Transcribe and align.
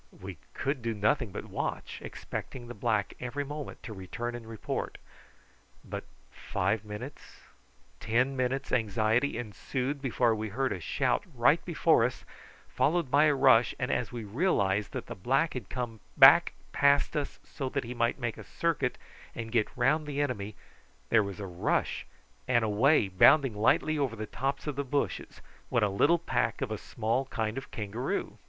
We 0.19 0.37
could 0.55 0.81
do 0.81 0.95
nothing 0.95 1.29
but 1.31 1.45
watch, 1.45 1.99
expecting 2.01 2.67
the 2.67 2.73
black 2.73 3.13
every 3.19 3.43
moment 3.43 3.83
to 3.83 3.93
return 3.93 4.33
and 4.33 4.47
report. 4.47 4.97
But 5.85 6.05
five 6.31 6.83
minutes', 6.83 7.41
ten 7.99 8.35
minutes' 8.35 8.71
anxiety 8.71 9.37
ensued 9.37 10.01
before 10.01 10.33
we 10.33 10.49
heard 10.49 10.71
a 10.73 10.79
shout 10.79 11.23
right 11.35 11.63
before 11.65 12.03
us, 12.03 12.25
followed 12.67 13.11
by 13.11 13.25
a 13.25 13.35
rush, 13.35 13.75
and 13.77 13.91
as 13.91 14.11
we 14.11 14.23
realised 14.23 14.91
that 14.93 15.05
the 15.05 15.13
black 15.13 15.53
had 15.53 15.69
come 15.69 15.99
back 16.17 16.53
past 16.71 17.15
us 17.15 17.37
so 17.43 17.69
that 17.69 17.83
he 17.83 17.93
might 17.93 18.17
make 18.17 18.39
a 18.39 18.43
circuit 18.43 18.97
and 19.35 19.51
get 19.51 19.67
round 19.77 20.07
the 20.07 20.19
enemy, 20.19 20.55
there 21.11 21.21
was 21.21 21.39
a 21.39 21.45
rush, 21.45 22.07
and 22.47 22.65
away 22.65 23.07
bounding 23.07 23.53
lightly 23.53 23.99
over 23.99 24.15
the 24.15 24.25
tops 24.25 24.65
of 24.65 24.75
the 24.77 24.83
bushes 24.83 25.41
went 25.69 25.85
a 25.85 25.89
little 25.89 26.17
pack 26.17 26.59
of 26.63 26.71
a 26.71 26.77
small 26.79 27.25
kind 27.25 27.55
of 27.55 27.69
kangaroo. 27.69 28.39